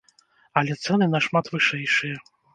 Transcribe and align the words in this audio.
Але 0.61 0.77
цэны 0.85 1.09
нашмат 1.17 1.53
вышэйшыя! 1.55 2.17